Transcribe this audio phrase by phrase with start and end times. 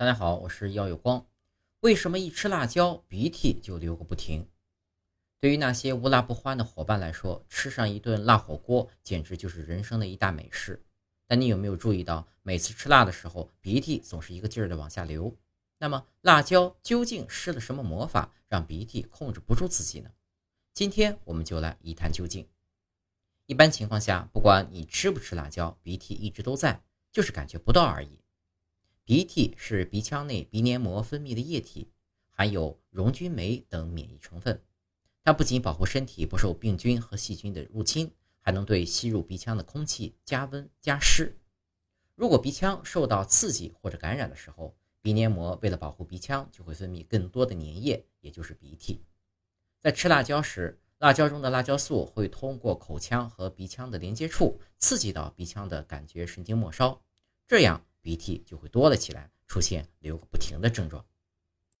[0.00, 1.26] 大家好，我是耀有光。
[1.80, 4.48] 为什么一吃辣椒鼻涕就流个不停？
[5.38, 10.82] 对于那些无辣不欢的伙伴来说，吃上一顿辣火锅简直就是人生的一大美事。
[11.26, 15.36] 但你有没有注意到，每次吃辣的时候，鼻涕总是一个劲儿的往下流？
[15.76, 20.10] 那么，辣椒究竟施了什么魔法，让鼻涕控制不住自己呢？
[20.72, 22.48] 今天我们就来一探究竟。
[23.44, 26.82] 一般情况下，不管你吃不吃辣椒，鼻涕一直都在，
[27.12, 28.18] 就是感觉不到而已。
[29.10, 31.90] 鼻涕是鼻腔内鼻黏膜分泌的液体，
[32.30, 34.62] 含有溶菌酶等免疫成分。
[35.24, 41.36] 它不仅保护身体不受病菌和细菌的入侵，还能对吸入鼻腔的空气加温加湿。
[42.14, 49.00] 如果鼻腔受到刺激或者感染的时候，鼻黏膜为了保护鼻腔，就会分泌更多的粘液，也就是鼻涕。
[49.80, 57.02] 在吃辣椒时，辣椒中的辣椒素会通过口腔和鼻腔的连接处，刺激到鼻腔的感觉神经末梢，
[57.48, 57.84] 这样。
[58.02, 61.04] 鼻涕就会多了起来，出现流个不停的症状。